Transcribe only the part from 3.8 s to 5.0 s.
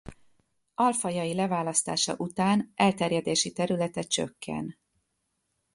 csökken.